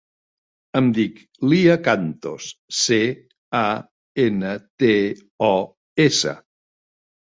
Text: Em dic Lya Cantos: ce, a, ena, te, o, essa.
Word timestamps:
Em 0.79 0.87
dic 0.97 1.19
Lya 1.51 1.75
Cantos: 1.89 2.49
ce, 2.79 2.99
a, 3.63 3.65
ena, 4.29 4.59
te, 4.85 4.93
o, 5.55 5.55
essa. 6.13 6.39